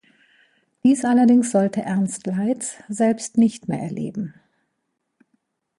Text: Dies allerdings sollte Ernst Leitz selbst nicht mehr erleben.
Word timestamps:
Dies 0.83 1.05
allerdings 1.05 1.51
sollte 1.51 1.83
Ernst 1.83 2.25
Leitz 2.25 2.75
selbst 2.89 3.37
nicht 3.37 3.67
mehr 3.67 3.81
erleben. 3.81 4.33